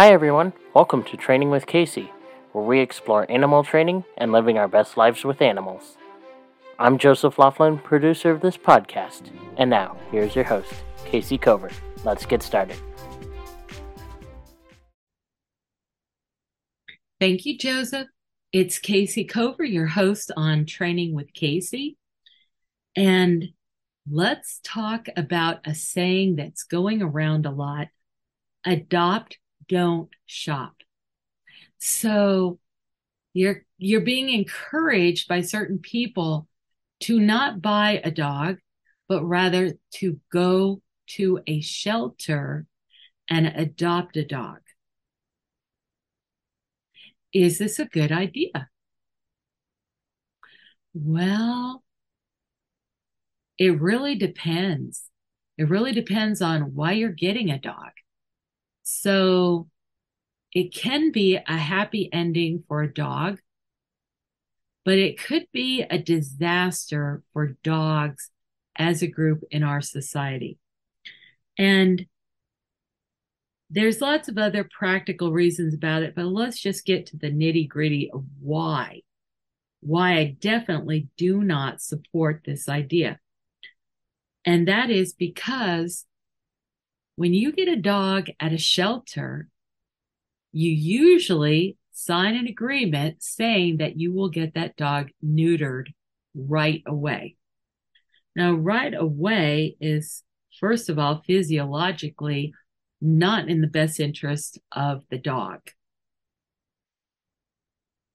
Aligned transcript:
Hi, 0.00 0.12
everyone. 0.14 0.54
Welcome 0.72 1.04
to 1.04 1.16
Training 1.18 1.50
with 1.50 1.66
Kayce, 1.66 2.08
where 2.52 2.64
we 2.64 2.80
explore 2.80 3.30
animal 3.30 3.62
training 3.62 4.04
and 4.16 4.32
living 4.32 4.56
our 4.56 4.66
best 4.66 4.96
lives 4.96 5.24
with 5.24 5.42
animals. 5.42 5.98
I'm 6.78 6.96
Joseph 6.96 7.38
Laughlin, 7.38 7.76
producer 7.76 8.30
of 8.30 8.40
this 8.40 8.56
podcast, 8.56 9.30
and 9.58 9.68
now 9.68 9.98
here's 10.10 10.34
your 10.34 10.44
host, 10.44 10.72
Kayce 11.04 11.38
Cover. 11.38 11.68
Let's 12.02 12.24
get 12.24 12.42
started. 12.42 12.78
Thank 17.20 17.44
you, 17.44 17.58
Joseph. 17.58 18.08
It's 18.54 18.78
Kayce 18.78 19.28
Cover, 19.28 19.64
your 19.64 19.88
host 19.88 20.32
on 20.34 20.64
Training 20.64 21.14
with 21.14 21.34
Kayce. 21.34 21.96
And 22.96 23.48
let's 24.10 24.60
talk 24.64 25.08
about 25.14 25.58
a 25.66 25.74
saying 25.74 26.36
that's 26.36 26.62
going 26.62 27.02
around 27.02 27.44
a 27.44 27.50
lot 27.50 27.88
adopt 28.64 29.36
don't 29.70 30.10
shop. 30.26 30.74
So 31.78 32.58
you're 33.32 33.64
you're 33.78 34.02
being 34.02 34.28
encouraged 34.28 35.28
by 35.28 35.40
certain 35.40 35.78
people 35.78 36.48
to 37.00 37.18
not 37.18 37.62
buy 37.62 38.02
a 38.04 38.10
dog, 38.10 38.58
but 39.08 39.24
rather 39.24 39.74
to 39.94 40.20
go 40.30 40.82
to 41.06 41.40
a 41.46 41.60
shelter 41.60 42.66
and 43.30 43.46
adopt 43.46 44.16
a 44.16 44.24
dog. 44.24 44.58
Is 47.32 47.58
this 47.58 47.78
a 47.78 47.86
good 47.86 48.12
idea? 48.12 48.68
Well, 50.92 51.84
it 53.58 53.80
really 53.80 54.16
depends. 54.16 55.04
It 55.56 55.68
really 55.68 55.92
depends 55.92 56.42
on 56.42 56.74
why 56.74 56.92
you're 56.92 57.10
getting 57.10 57.50
a 57.50 57.58
dog. 57.58 57.92
So 58.82 59.68
it 60.52 60.74
can 60.74 61.12
be 61.12 61.36
a 61.36 61.56
happy 61.56 62.08
ending 62.12 62.64
for 62.66 62.82
a 62.82 62.92
dog, 62.92 63.38
but 64.84 64.98
it 64.98 65.22
could 65.22 65.46
be 65.52 65.82
a 65.82 65.98
disaster 65.98 67.22
for 67.32 67.56
dogs 67.62 68.30
as 68.76 69.02
a 69.02 69.06
group 69.06 69.42
in 69.50 69.62
our 69.62 69.80
society. 69.80 70.58
And 71.58 72.06
there's 73.68 74.00
lots 74.00 74.28
of 74.28 74.36
other 74.36 74.68
practical 74.68 75.32
reasons 75.32 75.74
about 75.74 76.02
it, 76.02 76.14
but 76.16 76.26
let's 76.26 76.58
just 76.58 76.84
get 76.84 77.06
to 77.06 77.16
the 77.16 77.30
nitty 77.30 77.68
gritty 77.68 78.10
of 78.10 78.24
why. 78.40 79.02
Why 79.80 80.18
I 80.18 80.36
definitely 80.40 81.08
do 81.16 81.42
not 81.42 81.80
support 81.80 82.42
this 82.44 82.68
idea. 82.68 83.20
And 84.44 84.66
that 84.66 84.90
is 84.90 85.12
because 85.12 86.06
when 87.20 87.34
you 87.34 87.52
get 87.52 87.68
a 87.68 87.76
dog 87.76 88.28
at 88.40 88.54
a 88.54 88.56
shelter, 88.56 89.46
you 90.52 90.70
usually 90.70 91.76
sign 91.92 92.34
an 92.34 92.46
agreement 92.46 93.22
saying 93.22 93.76
that 93.76 94.00
you 94.00 94.10
will 94.10 94.30
get 94.30 94.54
that 94.54 94.74
dog 94.74 95.10
neutered 95.22 95.88
right 96.34 96.82
away. 96.86 97.36
Now, 98.34 98.54
right 98.54 98.94
away 98.94 99.76
is, 99.82 100.22
first 100.60 100.88
of 100.88 100.98
all, 100.98 101.22
physiologically 101.26 102.54
not 103.02 103.50
in 103.50 103.60
the 103.60 103.66
best 103.66 104.00
interest 104.00 104.58
of 104.72 105.02
the 105.10 105.18
dog. 105.18 105.60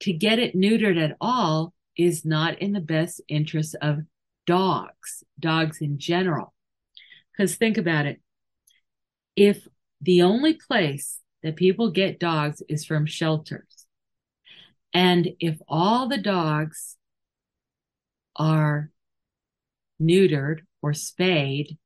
To 0.00 0.12
get 0.14 0.38
it 0.38 0.56
neutered 0.56 0.98
at 0.98 1.18
all 1.20 1.74
is 1.98 2.24
not 2.24 2.60
in 2.60 2.72
the 2.72 2.80
best 2.80 3.20
interest 3.28 3.76
of 3.82 3.98
dogs, 4.46 5.22
dogs 5.38 5.82
in 5.82 5.98
general. 5.98 6.54
Because 7.36 7.56
think 7.56 7.76
about 7.76 8.06
it 8.06 8.22
if 9.36 9.68
the 10.00 10.22
only 10.22 10.54
place 10.54 11.20
that 11.42 11.56
people 11.56 11.90
get 11.90 12.18
dogs 12.18 12.62
is 12.68 12.84
from 12.84 13.06
shelters, 13.06 13.86
and 14.92 15.28
if 15.40 15.58
all 15.68 16.08
the 16.08 16.18
dogs 16.18 16.96
are 18.34 18.90
neutered 20.00 20.60
or 20.82 20.94
spayed, 20.94 21.78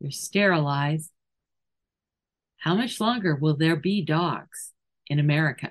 they're 0.00 0.10
sterilized, 0.10 1.10
how 2.58 2.74
much 2.74 3.00
longer 3.00 3.34
will 3.34 3.56
there 3.56 3.76
be 3.76 4.02
dogs 4.02 4.72
in 5.08 5.18
America? 5.18 5.70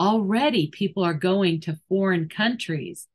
Already, 0.00 0.68
people 0.68 1.02
are 1.02 1.14
going 1.14 1.60
to 1.62 1.78
foreign 1.88 2.28
countries 2.28 3.08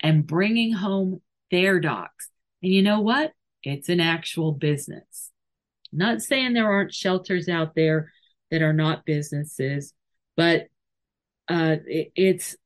and 0.00 0.26
bringing 0.26 0.72
home 0.72 1.20
their 1.50 1.80
dogs. 1.80 2.30
And 2.62 2.72
you 2.72 2.82
know 2.82 3.00
what? 3.00 3.32
It's 3.62 3.88
an 3.88 4.00
actual 4.00 4.52
business. 4.52 5.30
Not 5.92 6.22
saying 6.22 6.52
there 6.52 6.70
aren't 6.70 6.94
shelters 6.94 7.48
out 7.48 7.74
there 7.74 8.12
that 8.50 8.62
are 8.62 8.72
not 8.72 9.04
businesses, 9.04 9.94
but 10.36 10.66
uh, 11.48 11.76
it, 11.86 12.12
it's 12.14 12.56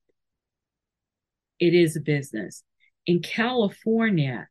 it 1.61 1.75
is 1.75 1.97
a 1.97 2.01
business. 2.01 2.65
In 3.07 3.21
California, 3.23 4.49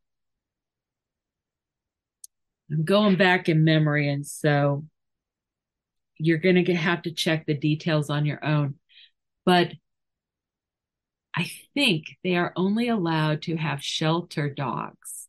I'm 2.72 2.86
going 2.86 3.18
back 3.18 3.50
in 3.50 3.64
memory, 3.64 4.10
and 4.10 4.26
so 4.26 4.86
you're 6.18 6.38
going 6.38 6.64
to 6.64 6.74
have 6.74 7.02
to 7.04 7.12
check 7.12 7.46
the 7.46 7.54
details 7.54 8.10
on 8.10 8.26
your 8.26 8.44
own. 8.46 8.76
But 9.46 9.74
I 11.36 11.52
think 11.74 12.18
they 12.24 12.36
are 12.36 12.54
only 12.56 12.88
allowed 12.88 13.42
to 13.44 13.56
have 13.56 13.84
shelter 13.84 14.50
dogs 14.50 15.21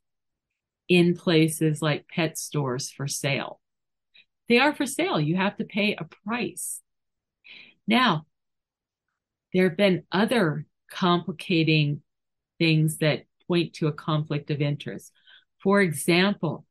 in 0.92 1.16
places 1.16 1.80
like 1.80 2.06
pet 2.06 2.36
stores 2.36 2.90
for 2.90 3.08
sale. 3.08 3.62
They 4.50 4.58
are 4.58 4.74
for 4.74 4.84
sale. 4.84 5.18
You 5.18 5.36
have 5.36 5.56
to 5.56 5.64
pay 5.64 5.94
a 5.94 6.04
price. 6.04 6.82
Now, 7.86 8.26
there 9.54 9.70
have 9.70 9.78
been 9.78 10.04
other 10.12 10.66
complicating 10.90 12.02
things 12.58 12.98
that 12.98 13.24
point 13.48 13.72
to 13.76 13.86
a 13.86 13.92
conflict 13.92 14.50
of 14.50 14.60
interest. 14.60 15.12
For 15.62 15.80
example, 15.80 16.66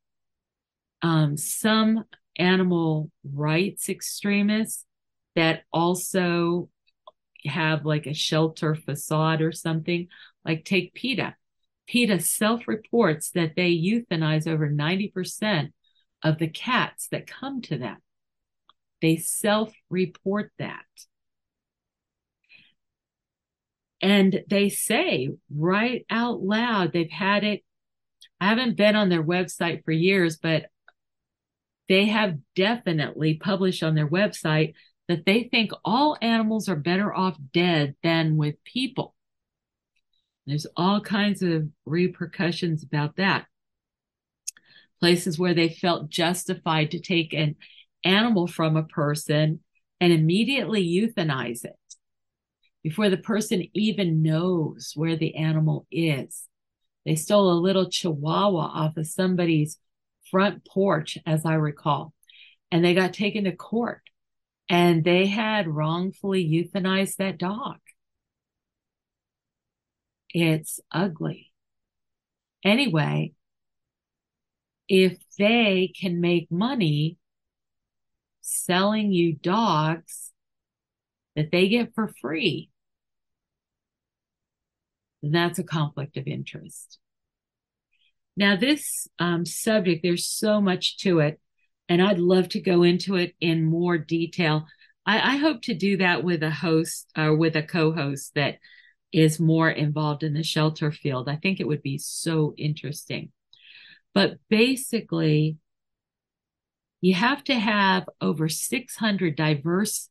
um, 1.02 1.36
some 1.36 2.04
animal 2.38 3.10
rights 3.24 3.90
extremists 3.90 4.86
that 5.36 5.64
also 5.74 6.70
have 7.48 7.88
like 7.88 8.06
a 8.06 8.14
shelter 8.14 8.76
facade 8.76 9.42
or 9.42 9.52
something, 9.52 10.10
like 10.46 10.64
take 10.64 10.94
PETA. 10.94 11.36
PETA 11.88 12.20
self 12.20 12.68
reports 12.68 13.32
that 13.32 13.56
they 13.56 13.72
euthanize 13.72 14.48
over 14.48 14.70
90% 14.70 15.72
of 16.24 16.38
the 16.38 16.48
cats 16.48 17.08
that 17.12 17.28
come 17.28 17.62
to 17.64 17.78
them. 17.78 17.98
They 19.02 19.18
self 19.18 19.74
report 19.90 20.52
that. 20.60 20.86
And 24.02 24.44
they 24.50 24.70
say 24.70 25.30
right 25.56 26.06
out 26.10 26.42
loud, 26.42 26.92
they've 26.94 27.10
had 27.10 27.44
it. 27.44 27.64
I 28.40 28.48
haven't 28.50 28.78
been 28.78 28.96
on 28.96 29.10
their 29.10 29.24
website 29.24 29.84
for 29.86 29.92
years, 29.92 30.38
but 30.38 30.66
they 31.88 32.06
have 32.06 32.40
definitely 32.56 33.36
published 33.36 33.84
on 33.84 33.96
their 33.96 34.08
website 34.08 34.74
that 35.08 35.26
they 35.26 35.44
think 35.44 35.72
all 35.84 36.18
animals 36.22 36.70
are 36.70 36.76
better 36.76 37.14
off 37.14 37.38
dead 37.54 37.96
than 38.02 38.38
with 38.38 38.64
people. 38.64 39.14
There's 40.52 40.68
all 40.76 41.00
kinds 41.00 41.42
of 41.44 41.70
repercussions 41.86 42.84
about 42.84 43.16
that. 43.16 43.46
Places 45.00 45.40
where 45.40 45.54
they 45.54 45.70
felt 45.70 46.10
justified 46.10 46.92
to 46.92 47.00
take 47.00 47.34
an 47.34 47.56
animal 48.04 48.48
from 48.48 48.76
a 48.76 48.84
person 48.84 49.62
and 50.02 50.12
immediately 50.12 50.86
euthanize 50.86 51.64
it 51.64 51.78
before 52.84 53.10
the 53.10 53.16
person 53.16 53.64
even 53.74 54.24
knows 54.24 54.92
where 54.94 55.16
the 55.16 55.36
animal 55.36 55.88
is. 55.90 56.50
They 57.06 57.16
stole 57.16 57.54
a 57.54 57.64
little 57.64 57.90
chihuahua 57.90 58.72
off 58.74 58.98
of 58.98 59.08
somebody's 59.08 59.78
front 60.30 60.66
porch, 60.66 61.18
as 61.26 61.46
I 61.46 61.54
recall, 61.54 62.14
and 62.74 62.84
they 62.84 62.94
got 62.94 63.14
taken 63.14 63.46
to 63.46 63.56
court 63.56 64.02
and 64.68 65.06
they 65.06 65.28
had 65.28 65.70
wrongfully 65.70 66.44
euthanized 66.44 67.16
that 67.16 67.38
dog. 67.38 67.78
It's 70.34 70.80
ugly. 70.92 71.52
Anyway, 72.64 73.34
if 74.88 75.18
they 75.38 75.92
can 76.00 76.22
make 76.22 76.52
money 76.52 77.18
selling 78.42 79.12
you 79.12 79.34
dogs 79.34 80.32
that 81.36 81.52
they 81.52 81.70
get 81.70 81.94
for 81.96 82.14
free, 82.22 82.70
then 85.22 85.32
that's 85.32 85.60
a 85.60 85.64
conflict 85.64 86.18
of 86.18 86.28
interest. 86.28 87.00
Now, 88.36 88.56
this 88.56 89.08
um, 89.20 89.46
subject, 89.46 90.04
there's 90.04 90.28
so 90.28 90.62
much 90.62 90.98
to 91.00 91.20
it, 91.20 91.40
and 91.90 92.02
I'd 92.02 92.20
love 92.20 92.50
to 92.50 92.62
go 92.62 92.84
into 92.84 93.16
it 93.16 93.36
in 93.40 93.66
more 93.66 93.98
detail. 93.98 94.66
I, 95.06 95.34
I 95.34 95.38
hope 95.38 95.62
to 95.64 95.74
do 95.74 95.98
that 95.98 96.24
with 96.24 96.42
a 96.44 96.52
host 96.52 97.10
or 97.18 97.36
with 97.36 97.56
a 97.56 97.64
co 97.64 97.92
host 97.92 98.34
that 98.36 98.58
is 99.14 99.40
more 99.40 99.70
involved 99.70 100.24
in 100.24 100.34
the 100.34 100.44
shelter 100.44 100.92
field. 100.92 101.30
I 101.30 101.36
think 101.36 101.60
it 101.60 101.68
would 101.68 101.82
be 101.82 101.98
so 101.98 102.54
interesting. 102.58 103.32
But 104.14 104.38
basically, 104.50 105.58
You 107.02 107.16
have 107.16 107.44
to 107.46 107.56
have 107.56 108.08
over 108.22 108.48
600 108.48 109.36
diverse, 109.36 110.10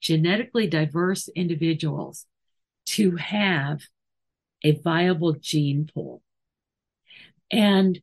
genetically 0.00 0.66
diverse 0.66 1.28
individuals 1.28 2.26
to 2.86 3.16
have 3.16 3.82
a 4.64 4.72
viable 4.72 5.34
gene 5.34 5.88
pool. 5.92 6.22
And 7.50 8.00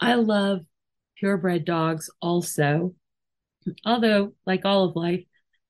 I 0.00 0.14
love 0.14 0.64
purebred 1.16 1.64
dogs 1.64 2.10
also, 2.20 2.94
although, 3.84 4.34
like 4.46 4.64
all 4.64 4.84
of 4.84 4.96
life, 4.96 5.24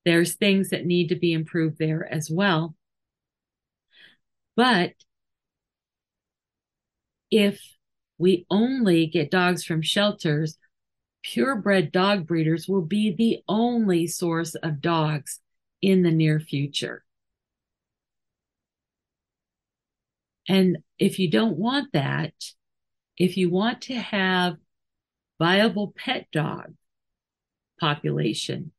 there's 0.04 0.34
things 0.34 0.70
that 0.70 0.86
need 0.86 1.08
to 1.10 1.16
be 1.16 1.32
improved 1.32 1.78
there 1.78 2.10
as 2.12 2.30
well. 2.30 2.74
But 4.62 4.92
if 7.32 7.60
we 8.16 8.46
only 8.48 9.08
get 9.08 9.28
dogs 9.28 9.64
from 9.64 9.82
shelters, 9.82 10.56
purebred 11.24 11.90
dog 11.90 12.28
breeders 12.28 12.68
will 12.68 12.82
be 12.82 13.12
the 13.12 13.40
only 13.48 14.06
source 14.06 14.54
of 14.54 14.80
dogs 14.80 15.40
in 15.80 16.04
the 16.04 16.12
near 16.12 16.38
future. 16.38 17.02
And 20.48 20.78
if 20.96 21.18
you 21.18 21.28
don't 21.28 21.56
want 21.56 21.92
that, 21.92 22.32
if 23.18 23.36
you 23.36 23.50
want 23.50 23.80
to 23.82 23.94
have 23.96 24.58
viable 25.40 25.92
pet 25.96 26.28
dog 26.30 26.72
population, 27.80 28.70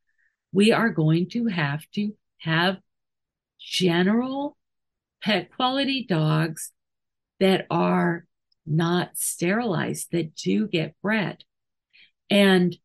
we 0.54 0.72
are 0.72 0.92
going 0.92 1.30
to 1.32 1.48
have 1.48 1.84
to 1.96 2.14
have 2.38 2.78
general 3.60 4.56
pet 5.24 5.50
quality 5.56 6.06
dogs 6.08 6.72
that 7.40 7.66
are 7.72 8.26
not 8.66 9.18
sterilized, 9.18 10.12
that 10.12 10.36
do 10.36 10.68
get 10.68 10.96
bred. 11.02 11.44
And 12.30 12.76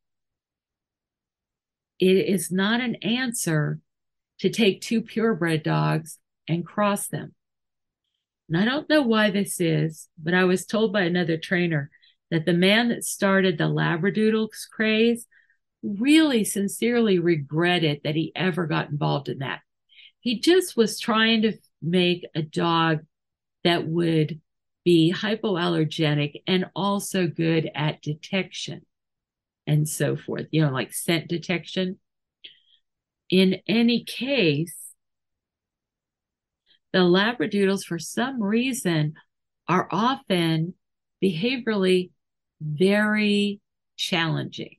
it 1.99 2.07
is 2.07 2.51
not 2.51 2.81
an 2.81 2.97
answer 2.97 3.81
to 4.41 4.51
take 4.51 4.81
two 4.81 5.03
purebred 5.03 5.63
dogs 5.63 6.19
and 6.47 6.65
cross 6.65 7.09
them. 7.09 7.35
And 8.49 8.57
I 8.57 8.65
don't 8.65 8.89
know 8.89 9.03
why 9.03 9.31
this 9.31 9.61
is, 9.61 10.09
but 10.17 10.33
I 10.33 10.45
was 10.45 10.65
told 10.65 10.93
by 10.93 11.03
another 11.03 11.37
trainer 11.37 11.91
that 12.31 12.47
the 12.47 12.53
man 12.53 12.89
that 12.89 13.05
started 13.05 13.59
the 13.59 13.65
Labradoodles 13.65 14.69
craze 14.73 15.27
really 15.83 16.45
sincerely 16.45 17.19
regretted 17.19 18.01
that 18.05 18.15
he 18.15 18.33
ever 18.35 18.67
got 18.67 18.91
involved 18.91 19.29
in 19.29 19.39
that. 19.39 19.61
He 20.21 20.41
just 20.41 20.77
was 20.77 20.99
trying 20.99 21.43
to 21.43 21.53
make 21.83 22.27
a 22.35 22.43
dog 22.43 23.01
that 23.65 23.87
would 23.87 24.41
be 24.85 25.13
hypoallergenic 25.15 26.43
and 26.47 26.67
also 26.75 27.27
good 27.27 27.71
at 27.75 28.01
detection 28.03 28.83
and 29.67 29.89
so 29.89 30.17
forth, 30.17 30.47
you 30.51 30.65
know, 30.65 30.73
like 30.73 30.95
scent 30.95 31.29
detection. 31.29 31.99
In 33.29 33.61
any 33.67 34.05
case, 34.05 34.75
the 36.93 37.01
Labradoodles, 37.01 37.85
for 37.85 37.99
some 37.99 38.43
reason, 38.43 39.15
are 39.69 39.89
often 39.91 40.75
behaviorally 41.23 42.11
very 42.63 43.61
challenging. 43.97 44.77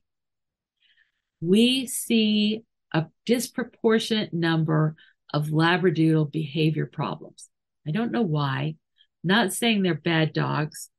We 1.40 1.86
see 1.86 2.64
a 2.92 3.06
disproportionate 3.24 4.34
number 4.34 4.96
of 5.32 5.48
Labradoodle 5.48 6.30
behavior 6.32 6.86
problems. 6.86 7.48
I 7.86 7.90
don't 7.90 8.12
know 8.12 8.22
why. 8.22 8.76
Not 9.22 9.52
saying 9.52 9.82
they're 9.82 9.94
bad 9.94 10.32
dogs, 10.32 10.90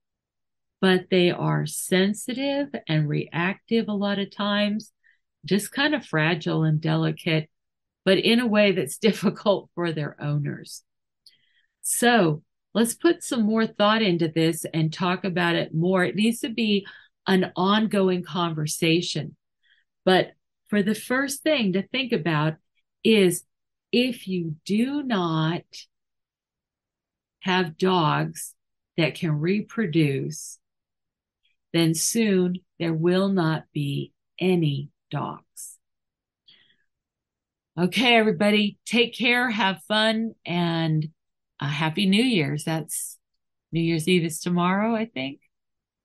but 0.80 1.06
they 1.10 1.32
are 1.32 1.66
sensitive 1.66 2.70
and 2.88 3.08
reactive 3.08 3.88
a 3.88 3.94
lot 3.94 4.20
of 4.20 4.36
times, 4.36 4.92
just 5.46 5.72
kind 5.72 5.94
of 5.94 6.06
fragile 6.06 6.64
and 6.64 6.82
delicate, 6.82 7.50
but 8.04 8.18
in 8.18 8.40
a 8.40 8.48
way 8.48 8.72
that's 8.72 8.98
difficult 9.00 9.70
for 9.76 9.92
their 9.92 10.22
owners. 10.22 10.84
So 11.82 12.44
let's 12.74 12.94
put 12.94 13.24
some 13.24 13.44
more 13.44 13.66
thought 13.66 14.02
into 14.02 14.28
this 14.28 14.66
and 14.74 14.92
talk 14.92 15.24
about 15.24 15.56
it 15.56 15.74
more. 15.74 16.04
It 16.04 16.16
needs 16.16 16.40
to 16.42 16.50
be 16.50 16.86
an 17.28 17.52
ongoing 17.56 18.24
conversation. 18.24 19.36
But 20.06 20.32
for 20.70 20.82
the 20.82 20.96
first 20.96 21.44
thing 21.44 21.74
to 21.74 21.88
think 21.88 22.12
about 22.12 22.56
is 23.04 23.44
if 23.92 24.28
you 24.28 24.56
do 24.66 25.04
not 25.04 25.64
have 27.42 27.78
dogs 27.78 28.56
that 28.98 29.16
can 29.16 29.40
reproduce, 29.40 30.60
then 31.74 31.94
soon 31.94 32.58
there 32.80 32.94
will 32.94 33.30
not 33.30 33.64
be 33.74 34.14
any 34.40 34.90
dogs. 35.10 35.78
Okay, 37.80 38.16
everybody, 38.16 38.78
take 38.86 39.16
care, 39.16 39.50
have 39.50 39.82
fun, 39.88 40.34
and 40.46 41.10
a 41.62 41.68
happy 41.68 42.06
New 42.06 42.24
Year's. 42.24 42.66
That's 42.66 43.18
New 43.72 43.82
Year's 43.82 44.08
Eve 44.08 44.26
is 44.26 44.40
tomorrow, 44.40 44.94
I 44.94 45.06
think. 45.06 45.40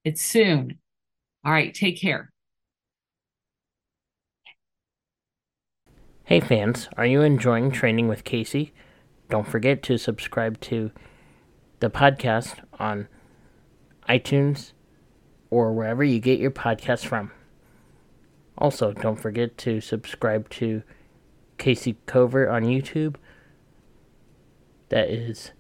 It's 0.05 0.23
soon. 0.23 0.79
All 1.45 1.53
right, 1.53 1.75
take 1.75 2.01
care. 2.01 2.33
Hey 6.27 6.41
fans, 6.41 6.89
are 6.97 7.07
you 7.07 7.23
enjoying 7.23 7.71
training 7.71 8.09
with 8.09 8.25
Kayce? 8.25 8.73
Don't 9.31 9.47
forget 9.47 9.81
to 9.85 9.97
subscribe 9.97 10.61
to 10.63 10.91
the 11.79 11.89
podcast 11.89 12.65
on 12.81 13.07
iTunes 14.09 14.73
or 15.51 15.73
wherever 15.73 16.03
you 16.03 16.19
get 16.19 16.41
your 16.41 16.51
podcasts 16.51 17.07
from. 17.07 17.31
Also, 18.59 18.91
don't 18.93 19.21
forget 19.21 19.57
to 19.59 19.81
subscribe 19.81 20.49
to 20.49 20.83
Kayce 21.59 21.95
Cover 22.07 22.51
on 22.51 22.65
YouTube 22.65 23.15
that 24.89 25.09
is 25.09 25.53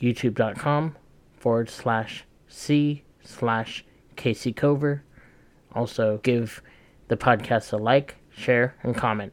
youtube.com 0.00 0.94
forward 1.36 1.68
slash 1.68 2.26
C 2.46 3.02
slash 3.24 3.84
Casey 4.14 4.52
Cover. 4.52 5.02
Also, 5.72 6.20
give 6.22 6.62
the 7.08 7.16
podcast 7.16 7.72
a 7.72 7.76
like, 7.76 8.18
share, 8.30 8.76
and 8.84 8.94
comment. 8.96 9.32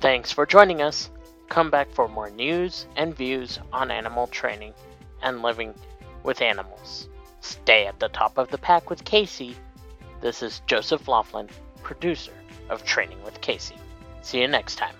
Thanks 0.00 0.32
for 0.32 0.46
joining 0.46 0.80
us. 0.80 1.10
Come 1.50 1.70
back 1.70 1.90
for 1.90 2.08
more 2.08 2.30
news 2.30 2.86
and 2.96 3.14
views 3.14 3.58
on 3.70 3.90
animal 3.90 4.28
training 4.28 4.72
and 5.22 5.42
living 5.42 5.74
with 6.22 6.40
animals. 6.40 7.10
Stay 7.42 7.86
at 7.86 8.00
the 8.00 8.08
top 8.08 8.38
of 8.38 8.48
the 8.48 8.56
pack 8.56 8.88
with 8.88 9.04
Kayce. 9.04 9.54
This 10.22 10.42
is 10.42 10.62
Joseph 10.66 11.06
Laughlin, 11.06 11.50
producer 11.82 12.32
of 12.70 12.82
Training 12.82 13.22
with 13.24 13.42
Kayce. 13.42 13.74
See 14.22 14.40
you 14.40 14.48
next 14.48 14.76
time. 14.76 14.94